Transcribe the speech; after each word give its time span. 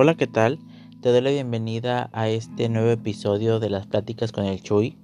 Hola, 0.00 0.14
¿qué 0.14 0.28
tal? 0.28 0.60
Te 1.00 1.08
doy 1.08 1.22
la 1.22 1.30
bienvenida 1.30 2.08
a 2.12 2.28
este 2.28 2.68
nuevo 2.68 2.88
episodio 2.88 3.58
de 3.58 3.68
las 3.68 3.88
pláticas 3.88 4.30
con 4.30 4.44
el 4.44 4.62
Chuy. 4.62 4.96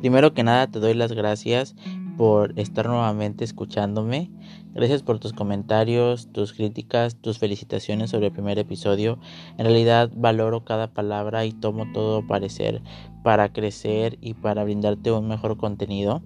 Primero 0.00 0.34
que 0.34 0.42
nada 0.42 0.66
te 0.66 0.80
doy 0.80 0.92
las 0.92 1.12
gracias 1.12 1.74
por 2.18 2.52
estar 2.60 2.86
nuevamente 2.86 3.42
escuchándome. 3.42 4.30
Gracias 4.74 5.02
por 5.02 5.18
tus 5.18 5.32
comentarios, 5.32 6.30
tus 6.30 6.52
críticas, 6.52 7.16
tus 7.16 7.38
felicitaciones 7.38 8.10
sobre 8.10 8.26
el 8.26 8.32
primer 8.34 8.58
episodio. 8.58 9.18
En 9.56 9.64
realidad 9.64 10.10
valoro 10.14 10.66
cada 10.66 10.92
palabra 10.92 11.46
y 11.46 11.52
tomo 11.52 11.90
todo 11.94 12.26
parecer 12.26 12.82
para 13.22 13.50
crecer 13.50 14.18
y 14.20 14.34
para 14.34 14.62
brindarte 14.64 15.10
un 15.10 15.26
mejor 15.26 15.56
contenido. 15.56 16.22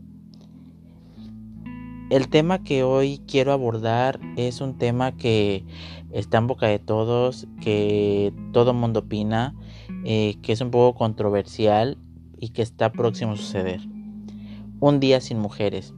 El 2.11 2.29
tema 2.29 2.63
que 2.63 2.85
hoy 2.85 3.21
quiero 3.27 3.53
abordar 3.53 4.19
es 4.37 4.63
un 4.63 4.79
tema 4.79 5.15
que 5.15 5.63
está 6.11 6.39
en 6.39 6.47
boca 6.47 6.67
de 6.67 6.79
todos, 6.79 7.47
que 7.61 8.33
todo 8.53 8.73
mundo 8.73 9.01
opina, 9.01 9.55
eh, 10.07 10.37
que 10.41 10.53
es 10.53 10.63
un 10.63 10.71
poco 10.71 10.97
controversial 10.97 11.99
y 12.39 12.49
que 12.51 12.63
está 12.63 12.93
próximo 12.93 13.33
a 13.33 13.37
suceder. 13.37 13.83
Un 14.81 15.01
día 15.01 15.21
sin 15.21 15.39
mujeres. 15.39 15.93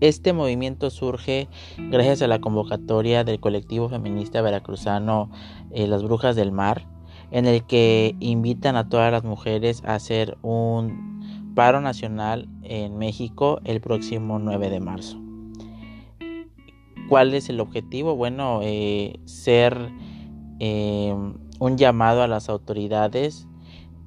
Este 0.00 0.34
movimiento 0.34 0.90
surge 0.90 1.48
gracias 1.78 2.20
a 2.20 2.26
la 2.26 2.42
convocatoria 2.42 3.24
del 3.24 3.40
colectivo 3.40 3.88
feminista 3.88 4.42
veracruzano 4.42 5.30
eh, 5.70 5.86
Las 5.86 6.02
Brujas 6.02 6.36
del 6.36 6.52
Mar, 6.52 6.86
en 7.30 7.46
el 7.46 7.64
que 7.64 8.14
invitan 8.20 8.76
a 8.76 8.90
todas 8.90 9.10
las 9.10 9.24
mujeres 9.24 9.82
a 9.86 9.94
hacer 9.94 10.36
un 10.42 11.13
paro 11.54 11.80
nacional 11.80 12.48
en 12.62 12.98
México 12.98 13.60
el 13.64 13.80
próximo 13.80 14.38
9 14.38 14.70
de 14.70 14.80
marzo. 14.80 15.24
¿Cuál 17.08 17.34
es 17.34 17.48
el 17.48 17.60
objetivo? 17.60 18.16
Bueno, 18.16 18.60
eh, 18.62 19.20
ser 19.24 19.90
eh, 20.58 21.14
un 21.58 21.76
llamado 21.76 22.22
a 22.22 22.28
las 22.28 22.48
autoridades 22.48 23.46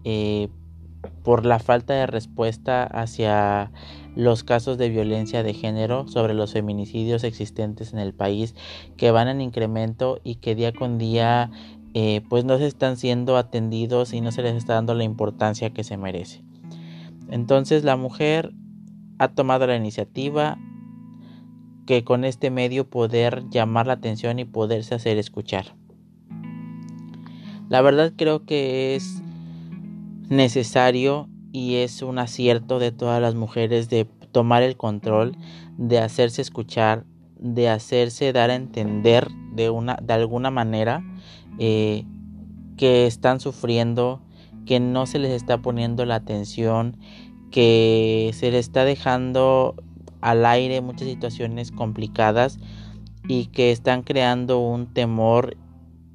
eh, 0.03 0.49
por 1.23 1.45
la 1.45 1.59
falta 1.59 1.94
de 1.94 2.08
respuesta 2.08 2.83
hacia 2.83 3.71
los 4.16 4.43
casos 4.43 4.80
de 4.80 4.89
violencia 4.89 5.43
de 5.43 5.53
género 5.53 6.08
sobre 6.08 6.33
los 6.33 6.53
feminicidios 6.53 7.23
existentes 7.23 7.93
en 7.93 7.99
el 7.99 8.14
país 8.16 8.55
que 8.97 9.11
van 9.11 9.27
en 9.27 9.41
incremento 9.41 10.19
y 10.23 10.36
que 10.36 10.55
día 10.55 10.73
con 10.73 10.97
día 10.97 11.52
pues 12.30 12.45
no 12.45 12.59
se 12.59 12.67
están 12.67 12.95
siendo 12.95 13.38
atendidos 13.38 14.14
y 14.14 14.21
no 14.21 14.31
se 14.31 14.43
les 14.43 14.53
está 14.53 14.75
dando 14.75 14.93
la 14.93 15.03
importancia 15.03 15.71
que 15.71 15.83
se 15.83 15.97
merece. 15.97 16.46
Entonces 17.30 17.83
la 17.83 17.97
mujer 17.97 18.53
ha 19.20 19.30
tomado 19.30 19.67
la 19.67 19.75
iniciativa 19.75 20.58
que 21.86 22.03
con 22.03 22.25
este 22.25 22.52
medio 22.52 22.89
poder 22.89 23.50
llamar 23.50 23.88
la 23.88 23.94
atención 23.94 24.39
y 24.39 24.45
poderse 24.45 24.95
hacer 24.95 25.17
escuchar. 25.17 25.75
La 27.70 27.81
verdad 27.81 28.14
creo 28.16 28.45
que 28.45 28.95
es 28.95 29.22
necesario 30.30 31.30
y 31.52 31.75
es 31.75 32.02
un 32.02 32.20
acierto 32.20 32.80
de 32.80 32.92
todas 32.92 33.22
las 33.22 33.36
mujeres 33.36 33.89
de 33.89 34.05
tomar 34.31 34.64
el 34.64 34.78
control, 34.78 35.36
de 35.78 36.00
hacerse 36.00 36.42
escuchar, 36.42 37.05
de 37.39 37.70
hacerse 37.70 38.33
dar 38.33 38.50
a 38.50 38.55
entender 38.55 39.28
de, 39.53 39.70
una, 39.70 39.98
de 40.02 40.14
alguna 40.14 40.52
manera 40.52 41.03
eh, 41.59 42.05
que 42.78 43.08
están 43.08 43.39
sufriendo, 43.39 44.22
que 44.67 44.79
no 44.79 45.05
se 45.07 45.17
les 45.17 45.31
está 45.31 45.57
poniendo 45.59 46.05
la 46.05 46.15
atención, 46.15 46.97
que 47.49 48.31
se 48.33 48.51
les 48.51 48.65
está 48.65 48.85
dejando 48.85 49.75
al 50.21 50.45
aire 50.45 50.81
muchas 50.81 51.07
situaciones 51.07 51.71
complicadas 51.71 52.59
y 53.27 53.47
que 53.47 53.71
están 53.71 54.03
creando 54.03 54.59
un 54.59 54.93
temor 54.93 55.57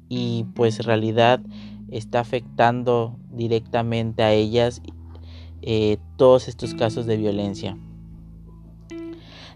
y 0.07 0.45
pues 0.55 0.79
en 0.79 0.85
realidad 0.85 1.41
está 1.89 2.19
afectando 2.19 3.17
directamente 3.31 4.23
a 4.23 4.31
ellas 4.31 4.81
eh, 5.61 5.97
todos 6.17 6.47
estos 6.47 6.75
casos 6.75 7.05
de 7.05 7.17
violencia. 7.17 7.77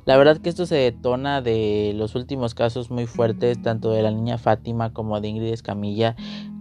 La 0.05 0.15
verdad 0.15 0.37
que 0.37 0.49
esto 0.49 0.65
se 0.65 0.75
detona 0.75 1.41
de 1.41 1.93
los 1.95 2.15
últimos 2.15 2.55
casos 2.55 2.89
muy 2.89 3.07
fuertes, 3.07 3.61
tanto 3.61 3.91
de 3.91 4.01
la 4.01 4.11
niña 4.11 4.37
Fátima 4.37 4.93
como 4.93 5.19
de 5.19 5.27
Ingrid 5.27 5.51
Escamilla, 5.51 6.15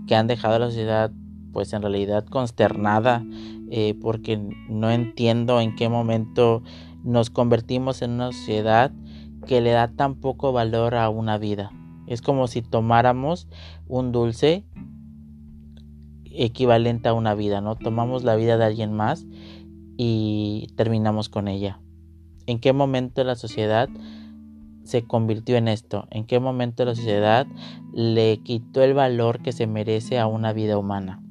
que 0.09 0.17
han 0.17 0.27
dejado 0.27 0.57
a 0.57 0.59
la 0.59 0.67
sociedad 0.67 1.13
pues 1.57 1.73
en 1.73 1.81
realidad 1.81 2.27
consternada 2.27 3.25
eh, 3.71 3.95
porque 4.03 4.37
no 4.69 4.91
entiendo 4.91 5.59
en 5.59 5.75
qué 5.75 5.89
momento 5.89 6.63
nos 7.03 7.31
convertimos 7.31 8.03
en 8.03 8.11
una 8.11 8.31
sociedad 8.33 8.93
que 9.47 9.63
le 9.63 9.71
da 9.71 9.89
tan 9.89 10.17
poco 10.17 10.53
valor 10.53 10.95
a 10.95 11.09
una 11.09 11.39
vida. 11.39 11.73
Es 12.07 12.21
como 12.21 12.47
si 12.47 12.61
tomáramos 12.61 13.49
un 13.89 14.13
dulce 14.13 14.67
equivalente 16.27 17.09
a 17.09 17.15
una 17.15 17.35
vida, 17.35 17.63
¿no? 17.63 17.75
Tomamos 17.77 18.23
la 18.23 18.37
vida 18.37 18.59
de 18.59 18.67
alguien 18.67 18.93
más 18.93 19.25
y 19.97 20.67
terminamos 20.77 21.31
con 21.31 21.49
ella. 21.49 21.81
¿En 22.45 22.61
qué 22.61 22.75
momento 22.75 23.25
la 23.25 23.35
sociedad 23.35 23.89
se 24.85 25.05
convirtió 25.05 25.57
en 25.57 25.69
esto? 25.69 26.07
¿En 26.11 26.27
qué 26.27 26.39
momento 26.39 26.85
la 26.85 26.95
sociedad 26.95 27.47
le 27.95 28.43
quitó 28.43 28.83
el 28.83 28.93
valor 28.93 29.41
que 29.41 29.53
se 29.53 29.67
merece 29.67 30.19
a 30.19 30.27
una 30.27 30.53
vida 30.53 30.77
humana? 30.77 31.23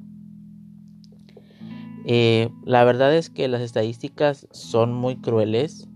Eh, 2.08 2.50
la 2.64 2.84
verdad 2.84 3.14
es 3.14 3.30
que 3.30 3.48
las 3.48 3.60
estadísticas 3.60 4.46
son 4.52 4.94
muy 4.94 5.16
crueles. 5.16 5.88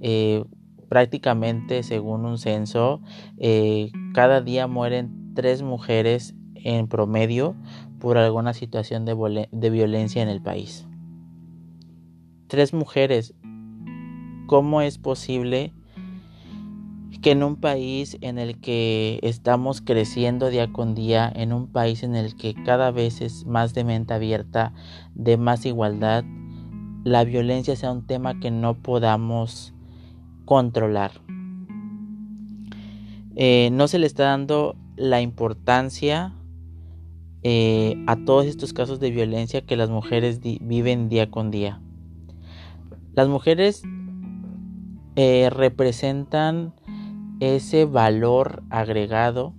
Eh, 0.00 0.44
prácticamente, 0.88 1.82
según 1.82 2.24
un 2.24 2.38
censo, 2.38 3.02
eh, 3.38 3.92
cada 4.14 4.40
día 4.40 4.66
mueren 4.66 5.34
tres 5.34 5.62
mujeres 5.62 6.34
en 6.54 6.88
promedio 6.88 7.54
por 8.00 8.16
alguna 8.16 8.54
situación 8.54 9.04
de, 9.04 9.48
de 9.52 9.70
violencia 9.70 10.22
en 10.22 10.30
el 10.30 10.40
país. 10.40 10.86
Tres 12.48 12.72
mujeres. 12.72 13.34
¿Cómo 14.46 14.80
es 14.80 14.98
posible 14.98 15.74
que 17.22 17.32
en 17.32 17.42
un 17.42 17.56
país 17.56 18.16
en 18.20 18.38
el 18.38 18.60
que 18.60 19.18
estamos 19.22 19.80
creciendo 19.80 20.48
día 20.48 20.72
con 20.72 20.94
día, 20.94 21.30
en 21.34 21.52
un 21.52 21.66
país 21.66 22.02
en 22.02 22.16
el 22.16 22.34
que 22.34 22.54
cada 22.54 22.90
vez 22.90 23.20
es 23.20 23.46
más 23.46 23.74
de 23.74 23.84
mente 23.84 24.14
abierta, 24.14 24.72
de 25.14 25.36
más 25.36 25.66
igualdad, 25.66 26.24
la 27.04 27.24
violencia 27.24 27.76
sea 27.76 27.92
un 27.92 28.06
tema 28.06 28.40
que 28.40 28.50
no 28.50 28.74
podamos 28.74 29.74
controlar. 30.44 31.12
Eh, 33.36 33.70
no 33.72 33.88
se 33.88 33.98
le 33.98 34.06
está 34.06 34.24
dando 34.24 34.76
la 34.96 35.20
importancia 35.20 36.34
eh, 37.42 38.02
a 38.06 38.16
todos 38.16 38.44
estos 38.46 38.72
casos 38.72 39.00
de 39.00 39.10
violencia 39.10 39.62
que 39.62 39.76
las 39.76 39.88
mujeres 39.88 40.40
viven 40.42 41.08
día 41.08 41.30
con 41.30 41.50
día. 41.50 41.80
Las 43.14 43.28
mujeres 43.28 43.82
eh, 45.16 45.48
representan 45.50 46.74
ese 47.40 47.86
valor 47.86 48.62
agregado 48.70 49.54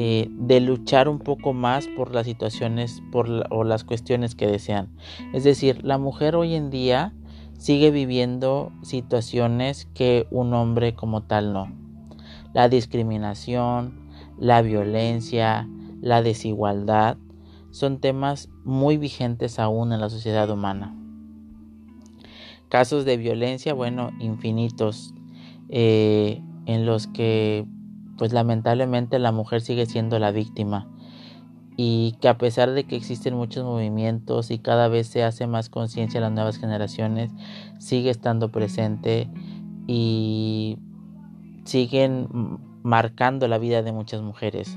eh, 0.00 0.28
de 0.30 0.60
luchar 0.60 1.08
un 1.08 1.18
poco 1.18 1.52
más 1.52 1.88
por 1.88 2.14
las 2.14 2.26
situaciones 2.26 3.02
por 3.10 3.46
o 3.50 3.64
las 3.64 3.84
cuestiones 3.84 4.34
que 4.34 4.46
desean. 4.46 4.88
Es 5.32 5.44
decir, 5.44 5.84
la 5.84 5.98
mujer 5.98 6.36
hoy 6.36 6.54
en 6.54 6.70
día 6.70 7.14
sigue 7.56 7.90
viviendo 7.90 8.72
situaciones 8.82 9.88
que 9.94 10.26
un 10.30 10.54
hombre 10.54 10.94
como 10.94 11.24
tal 11.24 11.52
no. 11.52 11.72
La 12.54 12.68
discriminación, 12.68 14.08
la 14.38 14.62
violencia, 14.62 15.68
la 16.00 16.22
desigualdad 16.22 17.16
son 17.70 18.00
temas 18.00 18.48
muy 18.64 18.96
vigentes 18.96 19.58
aún 19.58 19.92
en 19.92 20.00
la 20.00 20.10
sociedad 20.10 20.48
humana. 20.50 20.94
Casos 22.68 23.04
de 23.04 23.16
violencia, 23.16 23.74
bueno, 23.74 24.10
infinitos. 24.20 25.14
Eh, 25.70 26.42
en 26.68 26.84
los 26.86 27.06
que 27.08 27.66
pues 28.18 28.32
lamentablemente 28.32 29.18
la 29.18 29.32
mujer 29.32 29.62
sigue 29.62 29.86
siendo 29.86 30.18
la 30.18 30.30
víctima 30.30 30.86
y 31.76 32.16
que 32.20 32.28
a 32.28 32.36
pesar 32.36 32.72
de 32.72 32.84
que 32.84 32.94
existen 32.94 33.34
muchos 33.34 33.64
movimientos 33.64 34.50
y 34.50 34.58
cada 34.58 34.88
vez 34.88 35.06
se 35.06 35.24
hace 35.24 35.46
más 35.46 35.70
conciencia 35.70 36.18
en 36.18 36.24
las 36.24 36.32
nuevas 36.32 36.58
generaciones, 36.58 37.32
sigue 37.78 38.10
estando 38.10 38.50
presente 38.50 39.30
y 39.86 40.76
siguen 41.64 42.28
marcando 42.82 43.48
la 43.48 43.58
vida 43.58 43.82
de 43.82 43.92
muchas 43.92 44.20
mujeres. 44.20 44.76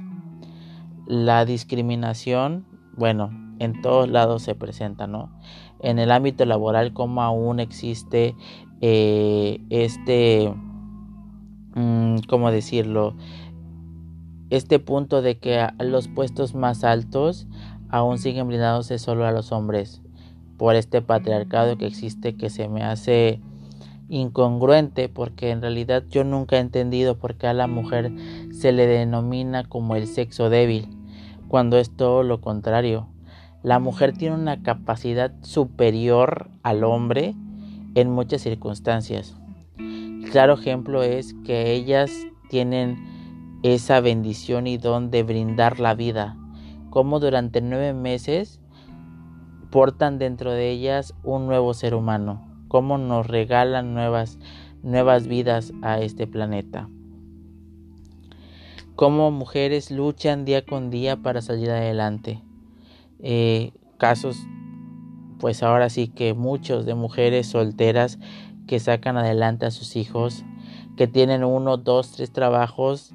La 1.07 1.43
discriminación, 1.43 2.65
bueno, 2.95 3.31
en 3.59 3.81
todos 3.81 4.07
lados 4.07 4.43
se 4.43 4.55
presenta, 4.55 5.07
¿no? 5.07 5.31
En 5.79 5.99
el 5.99 6.11
ámbito 6.11 6.45
laboral, 6.45 6.93
como 6.93 7.23
aún 7.23 7.59
existe 7.59 8.35
eh, 8.79 9.59
este 9.71 10.53
¿cómo 11.73 12.51
decirlo? 12.51 13.15
Este 14.49 14.79
punto 14.79 15.21
de 15.21 15.37
que 15.37 15.67
los 15.79 16.07
puestos 16.07 16.55
más 16.55 16.83
altos 16.83 17.47
aún 17.89 18.17
siguen 18.17 18.47
blindándose 18.47 18.99
solo 18.99 19.25
a 19.25 19.31
los 19.31 19.51
hombres 19.51 20.01
por 20.57 20.75
este 20.75 21.01
patriarcado 21.01 21.77
que 21.77 21.87
existe 21.87 22.35
que 22.35 22.49
se 22.49 22.67
me 22.67 22.83
hace 22.83 23.41
incongruente 24.09 25.09
porque 25.09 25.49
en 25.49 25.61
realidad 25.61 26.03
yo 26.09 26.23
nunca 26.23 26.57
he 26.57 26.59
entendido 26.59 27.17
por 27.17 27.35
qué 27.35 27.47
a 27.47 27.53
la 27.53 27.67
mujer 27.67 28.11
se 28.51 28.71
le 28.71 28.85
denomina 28.85 29.63
como 29.63 29.95
el 29.95 30.05
sexo 30.05 30.49
débil, 30.49 30.89
cuando 31.47 31.77
es 31.77 31.95
todo 31.95 32.21
lo 32.21 32.41
contrario. 32.41 33.07
La 33.63 33.79
mujer 33.79 34.13
tiene 34.15 34.35
una 34.35 34.61
capacidad 34.61 35.33
superior 35.41 36.49
al 36.61 36.83
hombre 36.83 37.35
en 37.95 38.11
muchas 38.11 38.41
circunstancias. 38.41 39.40
Claro 40.29 40.53
ejemplo 40.53 41.03
es 41.03 41.33
que 41.45 41.71
ellas 41.73 42.11
tienen 42.49 43.59
esa 43.63 44.01
bendición 44.01 44.67
y 44.67 44.77
don 44.77 45.11
de 45.11 45.23
brindar 45.23 45.79
la 45.79 45.93
vida, 45.93 46.37
como 46.89 47.19
durante 47.19 47.61
nueve 47.61 47.93
meses 47.93 48.59
portan 49.71 50.19
dentro 50.19 50.51
de 50.51 50.69
ellas 50.69 51.15
un 51.23 51.47
nuevo 51.47 51.73
ser 51.73 51.95
humano, 51.95 52.45
como 52.67 52.97
nos 52.97 53.27
regalan 53.27 53.93
nuevas, 53.93 54.37
nuevas 54.83 55.27
vidas 55.27 55.73
a 55.81 55.99
este 55.99 56.27
planeta. 56.27 56.89
Cómo 58.95 59.31
mujeres 59.31 59.89
luchan 59.89 60.45
día 60.45 60.63
con 60.63 60.91
día 60.91 61.17
para 61.17 61.41
salir 61.41 61.71
adelante. 61.71 62.43
Eh, 63.19 63.71
casos, 63.97 64.37
pues 65.39 65.63
ahora 65.63 65.89
sí 65.89 66.07
que 66.07 66.33
muchos 66.33 66.85
de 66.85 66.93
mujeres 66.93 67.47
solteras 67.47 68.19
que 68.71 68.79
sacan 68.79 69.17
adelante 69.17 69.65
a 69.65 69.69
sus 69.69 69.97
hijos, 69.97 70.45
que 70.95 71.05
tienen 71.05 71.43
uno, 71.43 71.75
dos, 71.75 72.13
tres 72.13 72.31
trabajos, 72.31 73.13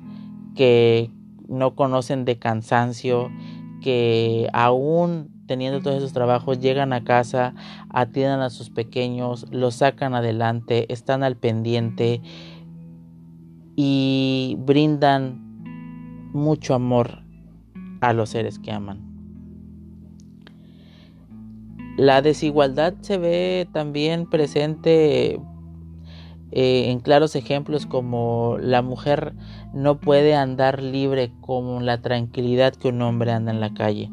que 0.55 1.11
no 1.49 1.75
conocen 1.75 2.27
de 2.27 2.39
cansancio, 2.39 3.31
que 3.81 4.51
aún 4.53 5.31
teniendo 5.47 5.81
todos 5.81 5.97
esos 5.97 6.13
trabajos 6.13 6.61
llegan 6.61 6.93
a 6.93 7.05
casa, 7.05 7.55
atienden 7.89 8.41
a 8.41 8.51
sus 8.51 8.69
pequeños, 8.69 9.47
los 9.51 9.77
sacan 9.77 10.15
adelante, 10.15 10.93
están 10.93 11.23
al 11.23 11.37
pendiente 11.37 12.21
y 13.77 14.59
brindan 14.59 15.41
mucho 16.35 16.75
amor 16.75 17.23
a 18.03 18.13
los 18.13 18.29
seres 18.29 18.59
que 18.59 18.73
aman. 18.73 19.06
La 21.97 22.21
desigualdad 22.21 22.93
se 23.01 23.17
ve 23.17 23.67
también 23.73 24.29
presente 24.29 25.41
eh, 26.53 26.91
en 26.91 27.01
claros 27.01 27.35
ejemplos 27.37 27.87
como 27.87 28.59
la 28.61 28.83
mujer 28.83 29.33
no 29.73 29.99
puede 29.99 30.35
andar 30.35 30.83
libre 30.83 31.33
con 31.41 31.87
la 31.87 32.03
tranquilidad 32.03 32.75
que 32.75 32.89
un 32.89 33.01
hombre 33.01 33.33
anda 33.33 33.51
en 33.51 33.61
la 33.61 33.73
calle. 33.73 34.11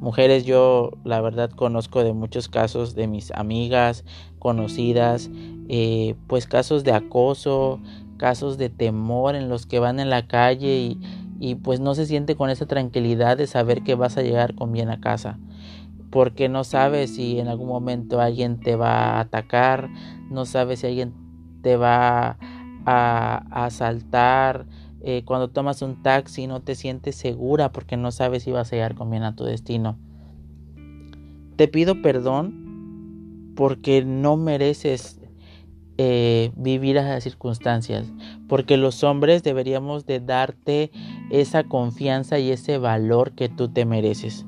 Mujeres 0.00 0.44
yo 0.44 0.90
la 1.04 1.20
verdad 1.20 1.50
conozco 1.50 2.02
de 2.02 2.14
muchos 2.14 2.48
casos 2.48 2.96
de 2.96 3.06
mis 3.06 3.30
amigas, 3.30 4.04
conocidas, 4.40 5.30
eh, 5.68 6.16
pues 6.26 6.48
casos 6.48 6.82
de 6.82 6.92
acoso, 6.92 7.80
casos 8.16 8.58
de 8.58 8.70
temor 8.70 9.36
en 9.36 9.48
los 9.48 9.66
que 9.66 9.78
van 9.78 10.00
en 10.00 10.10
la 10.10 10.26
calle 10.26 10.78
y, 10.78 11.00
y 11.38 11.54
pues 11.54 11.78
no 11.78 11.94
se 11.94 12.06
siente 12.06 12.34
con 12.34 12.50
esa 12.50 12.66
tranquilidad 12.66 13.36
de 13.36 13.46
saber 13.46 13.84
que 13.84 13.94
vas 13.94 14.16
a 14.16 14.22
llegar 14.22 14.56
con 14.56 14.72
bien 14.72 14.90
a 14.90 15.00
casa 15.00 15.38
porque 16.10 16.48
no 16.48 16.64
sabes 16.64 17.14
si 17.14 17.38
en 17.38 17.48
algún 17.48 17.68
momento 17.68 18.20
alguien 18.20 18.60
te 18.60 18.76
va 18.76 19.16
a 19.16 19.20
atacar, 19.20 19.90
no 20.30 20.46
sabes 20.46 20.80
si 20.80 20.86
alguien 20.86 21.12
te 21.62 21.76
va 21.76 22.38
a, 22.86 23.64
asaltar. 23.66 24.66
Eh, 25.00 25.22
cuando 25.24 25.48
tomas 25.48 25.82
un 25.82 26.02
taxi 26.02 26.46
no 26.46 26.60
te 26.60 26.74
sientes 26.74 27.14
segura 27.14 27.70
porque 27.70 27.96
no 27.96 28.10
sabes 28.10 28.42
si 28.42 28.50
vas 28.50 28.72
a 28.72 28.76
llegar 28.76 28.94
con 28.94 29.10
bien 29.10 29.22
a 29.22 29.36
tu 29.36 29.44
destino. 29.44 29.98
Te 31.56 31.68
pido 31.68 32.02
perdón 32.02 33.52
porque 33.54 34.04
no 34.04 34.36
mereces 34.36 35.20
eh, 35.98 36.52
vivir 36.56 36.96
esas 36.96 37.24
circunstancias, 37.24 38.06
porque 38.48 38.76
los 38.76 39.02
hombres 39.02 39.42
deberíamos 39.42 40.06
de 40.06 40.20
darte 40.20 40.92
esa 41.30 41.64
confianza 41.64 42.38
y 42.38 42.52
ese 42.52 42.78
valor 42.78 43.32
que 43.32 43.48
tú 43.48 43.68
te 43.68 43.84
mereces. 43.84 44.46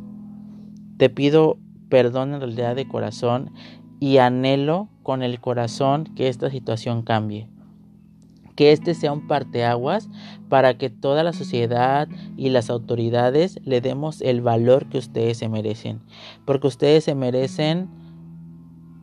Te 1.00 1.08
pido 1.08 1.56
perdón 1.88 2.35
en 2.35 2.41
realidad 2.41 2.76
de 2.76 2.87
corazón 2.87 3.52
y 4.00 4.19
anhelo 4.19 4.91
con 5.02 5.23
el 5.23 5.41
corazón 5.41 6.05
que 6.14 6.29
esta 6.29 6.50
situación 6.50 7.00
cambie. 7.00 7.49
Que 8.55 8.73
este 8.73 8.93
sea 8.93 9.11
un 9.11 9.26
parteaguas 9.26 10.11
para 10.50 10.76
que 10.76 10.91
toda 10.91 11.23
la 11.23 11.32
sociedad 11.32 12.06
y 12.37 12.50
las 12.50 12.69
autoridades 12.69 13.58
le 13.64 13.81
demos 13.81 14.20
el 14.20 14.43
valor 14.43 14.91
que 14.91 14.99
ustedes 14.99 15.38
se 15.38 15.49
merecen. 15.49 16.02
Porque 16.44 16.67
ustedes 16.67 17.05
se 17.05 17.14
merecen 17.14 17.88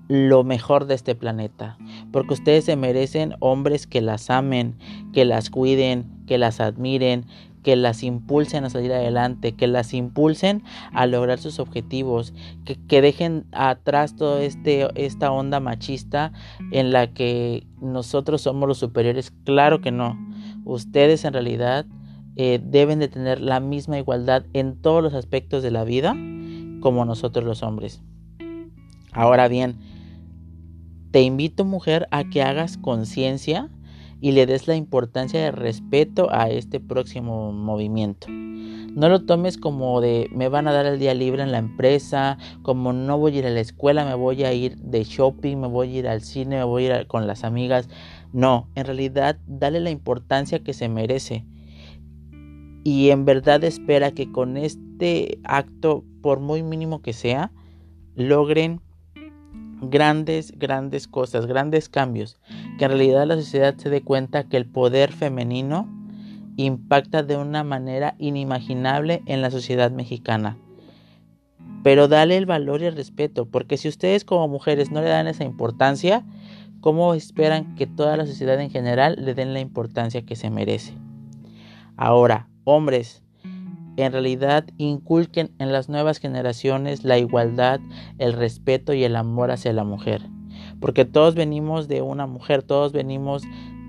lo 0.07 0.43
mejor 0.43 0.85
de 0.85 0.93
este 0.93 1.15
planeta. 1.15 1.79
Porque 2.11 2.35
ustedes 2.35 2.65
se 2.65 2.75
merecen 2.75 3.33
hombres 3.39 3.87
que 3.87 4.01
las 4.01 4.29
amen, 4.29 4.77
que 5.13 5.25
las 5.25 5.49
cuiden, 5.49 6.05
que 6.27 6.37
las 6.37 6.59
admiren, 6.59 7.25
que 7.63 7.75
las 7.75 8.03
impulsen 8.03 8.63
a 8.63 8.69
salir 8.69 8.93
adelante, 8.93 9.53
que 9.53 9.67
las 9.67 9.93
impulsen 9.93 10.63
a 10.93 11.05
lograr 11.05 11.39
sus 11.39 11.59
objetivos, 11.59 12.33
que, 12.65 13.01
dejen 13.01 13.45
atrás 13.51 14.15
toda 14.15 14.43
este, 14.43 14.87
esta 14.95 15.31
onda 15.31 15.59
machista 15.59 16.31
en 16.71 16.91
la 16.91 17.13
que 17.13 17.67
nosotros 17.81 18.41
somos 18.41 18.67
los 18.67 18.77
superiores. 18.77 19.31
Claro 19.43 19.81
que 19.81 19.91
no. 19.91 20.17
Ustedes 20.65 21.25
en 21.25 21.33
realidad 21.33 21.85
eh, 22.35 22.59
deben 22.63 22.99
de 22.99 23.07
tener 23.07 23.41
la 23.41 23.59
misma 23.59 23.97
igualdad 23.97 24.45
en 24.53 24.79
todos 24.81 25.03
los 25.03 25.13
aspectos 25.13 25.63
de 25.63 25.71
la 25.71 25.83
vida 25.83 26.15
como 26.81 27.05
nosotros 27.05 27.43
los 27.43 27.63
hombres. 27.63 28.01
Ahora 29.11 29.47
bien, 29.47 29.77
te 31.11 31.21
invito 31.21 31.65
mujer 31.65 32.07
a 32.11 32.25
que 32.25 32.43
hagas 32.43 32.77
conciencia 32.77 33.69
y 34.19 34.31
le 34.31 34.45
des 34.45 34.67
la 34.67 34.75
importancia 34.75 35.41
de 35.41 35.51
respeto 35.51 36.29
a 36.31 36.49
este 36.49 36.79
próximo 36.79 37.51
movimiento. 37.51 38.27
No 38.29 39.09
lo 39.09 39.23
tomes 39.23 39.57
como 39.57 40.01
de 40.01 40.27
me 40.31 40.49
van 40.49 40.67
a 40.67 40.73
dar 40.73 40.87
el 40.87 40.97
día 40.97 41.13
libre 41.13 41.43
en 41.43 41.51
la 41.51 41.59
empresa, 41.59 42.39
como 42.63 42.93
no 42.93 43.17
voy 43.19 43.35
a 43.35 43.39
ir 43.39 43.45
a 43.45 43.51
la 43.51 43.59
escuela, 43.59 44.05
me 44.05 44.15
voy 44.15 44.43
a 44.43 44.53
ir 44.53 44.75
de 44.77 45.03
shopping, 45.03 45.57
me 45.57 45.67
voy 45.67 45.95
a 45.95 45.99
ir 45.99 46.07
al 46.07 46.21
cine, 46.21 46.57
me 46.57 46.63
voy 46.63 46.87
a 46.87 47.01
ir 47.01 47.07
con 47.07 47.27
las 47.27 47.43
amigas. 47.43 47.89
No, 48.33 48.69
en 48.73 48.85
realidad 48.85 49.37
dale 49.45 49.79
la 49.81 49.91
importancia 49.91 50.63
que 50.63 50.73
se 50.73 50.89
merece. 50.89 51.45
Y 52.83 53.09
en 53.09 53.25
verdad 53.25 53.63
espera 53.63 54.11
que 54.11 54.31
con 54.31 54.57
este 54.57 55.39
acto, 55.43 56.03
por 56.21 56.39
muy 56.39 56.63
mínimo 56.63 57.01
que 57.01 57.13
sea, 57.13 57.51
logren 58.15 58.81
grandes, 59.81 60.57
grandes 60.57 61.07
cosas, 61.07 61.45
grandes 61.45 61.89
cambios, 61.89 62.39
que 62.77 62.85
en 62.85 62.91
realidad 62.91 63.27
la 63.27 63.35
sociedad 63.35 63.75
se 63.77 63.89
dé 63.89 64.01
cuenta 64.01 64.43
que 64.43 64.57
el 64.57 64.65
poder 64.65 65.11
femenino 65.11 65.87
impacta 66.55 67.23
de 67.23 67.37
una 67.37 67.63
manera 67.63 68.15
inimaginable 68.17 69.21
en 69.25 69.41
la 69.41 69.51
sociedad 69.51 69.91
mexicana. 69.91 70.57
Pero 71.83 72.07
dale 72.07 72.37
el 72.37 72.45
valor 72.45 72.81
y 72.81 72.85
el 72.85 72.95
respeto, 72.95 73.45
porque 73.45 73.77
si 73.77 73.87
ustedes 73.87 74.25
como 74.25 74.47
mujeres 74.47 74.91
no 74.91 75.01
le 75.01 75.09
dan 75.09 75.27
esa 75.27 75.43
importancia, 75.43 76.25
¿cómo 76.81 77.13
esperan 77.13 77.75
que 77.75 77.87
toda 77.87 78.17
la 78.17 78.25
sociedad 78.25 78.59
en 78.59 78.71
general 78.71 79.15
le 79.19 79.33
den 79.33 79.53
la 79.53 79.59
importancia 79.59 80.23
que 80.23 80.35
se 80.35 80.49
merece? 80.49 80.93
Ahora, 81.95 82.49
hombres, 82.63 83.23
en 83.97 84.11
realidad 84.11 84.65
inculquen 84.77 85.51
en 85.57 85.71
las 85.71 85.89
nuevas 85.89 86.19
generaciones 86.19 87.03
la 87.03 87.17
igualdad, 87.17 87.79
el 88.19 88.33
respeto 88.33 88.93
y 88.93 89.03
el 89.03 89.15
amor 89.15 89.51
hacia 89.51 89.73
la 89.73 89.83
mujer. 89.83 90.21
Porque 90.79 91.03
todos 91.03 91.35
venimos 91.35 91.87
de 91.87 92.01
una 92.03 92.27
mujer, 92.27 92.61
todos 92.61 92.93
venimos 92.93 93.43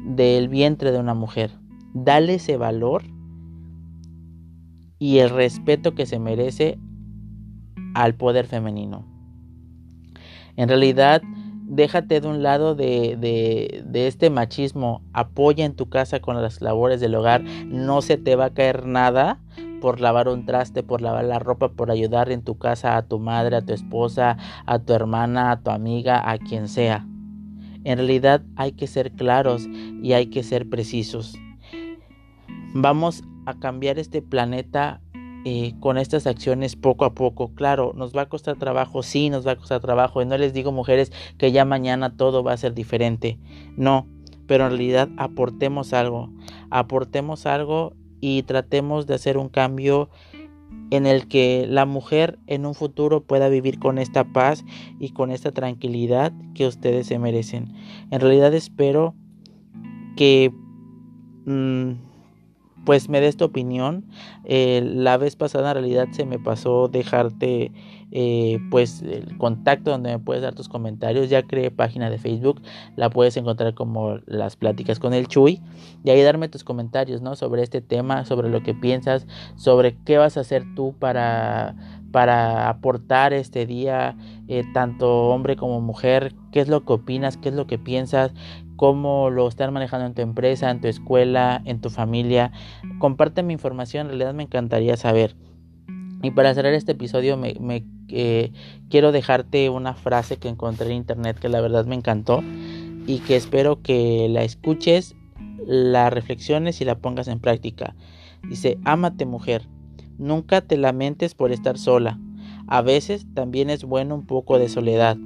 del 0.05 0.49
vientre 0.49 0.93
de 0.93 0.99
una 0.99 1.15
mujer. 1.15 1.51
Dale 1.93 2.35
ese 2.35 2.57
valor 2.57 3.05
y 4.99 5.19
el 5.19 5.31
respeto 5.31 5.95
que 5.95 6.07
se 6.07 6.19
merece 6.19 6.79
al 7.95 8.15
poder 8.15 8.47
femenino. 8.47 9.07
En 10.57 10.69
realidad, 10.69 11.23
déjate 11.69 12.21
de 12.21 12.29
un 12.29 12.43
lado 12.43 12.75
de, 12.75 13.17
de, 13.19 14.07
este 14.07 14.31
machismo, 14.31 15.03
apoya 15.13 15.65
en 15.65 15.77
tu 15.77 15.89
casa 15.89 16.21
con 16.21 16.41
las 16.41 16.61
labores 16.63 17.01
del 17.01 17.15
hogar, 17.15 17.43
no 17.43 18.01
se 18.01 18.17
te 18.17 18.37
va 18.37 18.47
a 18.47 18.55
caer 18.55 18.87
nada 18.87 19.39
por 19.81 20.01
lavar 20.01 20.29
un 20.29 20.45
traste, 20.45 20.83
por 20.83 21.01
lavar 21.01 21.25
la 21.25 21.39
ropa, 21.39 21.69
por 21.69 21.91
ayudar 21.91 22.31
en 22.31 22.43
tu 22.43 22.59
casa 22.59 22.97
a 22.97 23.03
tu 23.03 23.19
madre, 23.19 23.57
a 23.57 23.63
tu 23.63 23.73
esposa, 23.73 24.37
a 24.67 24.79
tu 24.79 24.93
hermana, 24.93 25.51
a 25.51 25.61
tu 25.61 25.71
amiga, 25.71 26.31
a 26.31 26.39
quien 26.39 26.69
sea. 26.69 27.07
En 27.85 27.99
realidad 27.99 28.43
hay 28.57 28.73
que 28.73 28.87
ser 28.87 29.13
claros 29.13 29.67
y 30.03 30.13
hay 30.13 30.27
que 30.27 30.43
ser 30.43 30.69
precisos. 30.69 31.39
Vamos 32.75 33.23
a 33.47 33.55
cambiar 33.55 33.99
este 33.99 34.21
planeta 34.21 35.01
eh, 35.45 35.75
con 35.81 35.97
estas 35.97 36.27
acciones 36.27 36.77
poco 36.77 37.05
a 37.05 37.15
poco. 37.15 37.55
Claro, 37.55 37.93
nos 37.95 38.15
va 38.15 38.23
a 38.23 38.29
costar 38.29 38.57
trabajo, 38.59 39.03
sí, 39.03 39.31
nos 39.31 39.47
va 39.47 39.53
a 39.53 39.57
costar 39.57 39.81
trabajo. 39.81 40.21
Y 40.21 40.27
no 40.27 40.37
les 40.37 40.53
digo, 40.53 40.73
mujeres, 40.73 41.13
que 41.39 41.53
ya 41.53 41.65
mañana 41.65 42.17
todo 42.17 42.43
va 42.43 42.53
a 42.53 42.57
ser 42.57 42.75
diferente. 42.75 43.39
No, 43.77 44.07
pero 44.47 44.65
en 44.65 44.71
realidad 44.71 45.09
aportemos 45.17 45.93
algo. 45.93 46.31
Aportemos 46.71 47.47
algo 47.47 47.95
y 48.21 48.43
tratemos 48.43 49.07
de 49.07 49.15
hacer 49.15 49.39
un 49.39 49.49
cambio 49.49 50.09
en 50.91 51.07
el 51.07 51.29
que 51.29 51.67
la 51.69 51.87
mujer 51.87 52.39
en 52.47 52.67
un 52.67 52.75
futuro 52.75 53.23
pueda 53.23 53.49
vivir 53.49 53.79
con 53.79 53.99
esta 53.99 54.25
paz 54.33 54.65
y 54.99 55.11
con 55.11 55.31
esta 55.31 55.53
tranquilidad 55.53 56.33
que 56.55 56.67
ustedes 56.67 57.07
se 57.07 57.19
merecen. 57.19 57.75
En 58.11 58.21
realidad 58.21 58.55
espero 58.55 59.15
que 60.17 60.53
mm, 61.45 62.08
pues 62.85 63.09
me 63.09 63.21
des 63.21 63.37
tu 63.37 63.45
opinión. 63.45 64.05
Eh, 64.45 64.83
la 64.83 65.17
vez 65.17 65.37
pasada 65.37 65.71
en 65.71 65.75
realidad 65.75 66.09
se 66.13 66.25
me 66.25 66.39
pasó 66.39 66.89
dejarte 66.89 67.73
eh, 68.11 68.59
pues 68.71 69.03
el 69.03 69.37
contacto 69.37 69.91
donde 69.91 70.11
me 70.11 70.19
puedes 70.19 70.43
dar 70.43 70.55
tus 70.55 70.69
comentarios. 70.69 71.29
Ya 71.29 71.43
creé 71.43 71.71
página 71.71 72.11
de 72.11 72.19
Facebook, 72.19 72.63
la 72.97 73.11
puedes 73.11 73.37
encontrar 73.37 73.75
como 73.75 74.19
las 74.27 74.57
pláticas 74.57 74.99
con 74.99 75.15
el 75.15 75.29
Chuy. 75.29 75.61
Y 76.05 76.11
ahí 76.11 76.23
darme 76.23 76.49
tus 76.49 76.65
comentarios, 76.65 77.21
¿no? 77.21 77.37
Sobre 77.37 77.63
este 77.63 77.81
tema, 77.81 78.25
sobre 78.25 78.49
lo 78.49 78.63
que 78.63 78.75
piensas, 78.75 79.27
sobre 79.57 79.97
qué 80.05 80.19
vas 80.19 80.37
a 80.37 80.41
hacer 80.41 80.65
tú 80.75 80.95
para 80.99 81.77
para 82.11 82.69
aportar 82.69 83.33
este 83.33 83.67
día, 83.67 84.17
eh, 84.49 84.65
tanto 84.73 85.29
hombre 85.29 85.57
como 85.57 85.81
mujer, 85.81 86.35
qué 86.53 86.61
es 86.61 86.69
lo 86.69 86.85
que 86.85 86.95
opinas, 86.95 87.37
qué 87.37 87.51
es 87.51 87.55
lo 87.55 87.67
que 87.67 87.79
piensas, 87.79 88.33
cómo 88.79 89.29
lo 89.29 89.49
están 89.49 89.73
manejando 89.73 90.07
en 90.07 90.15
tu 90.15 90.23
empresa, 90.23 90.71
en 90.71 90.81
tu 90.81 90.87
escuela, 90.87 91.61
en 91.65 91.81
tu 91.81 91.91
familia. 91.91 92.53
Comparte 93.01 93.43
mi 93.43 93.53
información, 93.53 94.03
en 94.03 94.11
realidad 94.11 94.35
me 94.35 94.45
encantaría 94.45 94.97
saber. 94.97 95.35
Y 96.23 96.31
para 96.31 96.55
cerrar 96.55 96.73
este 96.75 96.93
episodio 96.93 97.37
me, 97.37 97.57
eh, 98.09 98.53
quiero 98.89 99.11
dejarte 99.11 99.69
una 99.69 99.95
frase 99.95 100.37
que 100.37 100.49
encontré 100.49 100.87
en 100.87 100.93
internet 100.93 101.41
que 101.41 101.49
la 101.49 101.61
verdad 101.61 101.87
me 101.87 101.97
encantó 101.97 102.45
y 103.09 103.19
que 103.19 103.35
espero 103.35 103.83
que 103.83 104.29
la 104.31 104.45
escuches, 104.45 105.17
la 105.67 106.09
reflexiones 106.09 106.81
y 106.81 106.85
la 106.85 106.95
pongas 106.99 107.27
en 107.27 107.41
práctica. 107.41 107.97
Dice, 108.49 108.79
ámate 108.85 109.27
mujer, 109.27 109.67
nunca 110.19 110.61
te 110.61 110.77
lamentes 110.77 111.35
por 111.35 111.51
estar 111.51 111.79
sola. 111.79 112.21
A 112.69 112.81
veces 112.81 113.27
también 113.35 113.71
es 113.71 113.83
bueno 113.83 114.15
un 114.15 114.25
poco 114.25 114.61
de 114.61 114.69
soledad. 114.69 115.17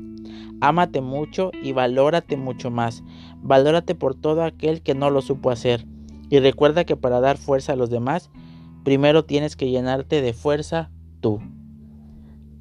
Ámate 0.61 1.01
mucho 1.01 1.51
y 1.63 1.73
valórate 1.73 2.37
mucho 2.37 2.71
más. 2.71 3.03
Valórate 3.43 3.95
por 3.95 4.15
todo 4.15 4.45
aquel 4.45 4.83
que 4.83 4.95
no 4.95 5.11
lo 5.11 5.23
supo 5.23 5.51
hacer. 5.51 5.87
Y 6.31 6.39
recuerda 6.41 6.85
que 6.85 6.97
para 6.97 7.21
dar 7.21 7.37
fuerza 7.37 7.73
a 7.73 7.77
los 7.77 7.91
demás, 7.91 8.31
primero 8.85 9.25
tienes 9.25 9.57
que 9.57 9.71
llenarte 9.71 10.23
de 10.23 10.33
fuerza 10.33 10.91
tú. 11.21 11.41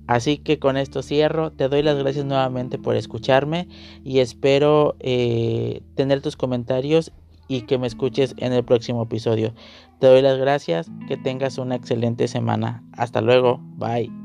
Así 0.07 0.37
que 0.37 0.59
con 0.59 0.75
esto 0.75 1.03
cierro. 1.03 1.51
Te 1.51 1.69
doy 1.69 1.83
las 1.83 1.97
gracias 1.97 2.25
nuevamente 2.25 2.77
por 2.77 2.95
escucharme 2.95 3.69
y 4.03 4.19
espero 4.19 4.95
eh, 4.99 5.83
tener 5.95 6.21
tus 6.21 6.35
comentarios 6.35 7.13
y 7.47 7.61
que 7.61 7.77
me 7.77 7.87
escuches 7.87 8.33
en 8.37 8.53
el 8.53 8.63
próximo 8.63 9.03
episodio. 9.03 9.53
Te 9.99 10.07
doy 10.07 10.21
las 10.21 10.37
gracias. 10.37 10.91
Que 11.07 11.17
tengas 11.17 11.57
una 11.57 11.75
excelente 11.75 12.27
semana. 12.27 12.83
Hasta 12.93 13.21
luego. 13.21 13.59
Bye. 13.77 14.20